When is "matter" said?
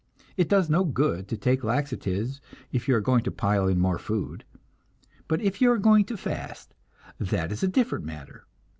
8.03-8.47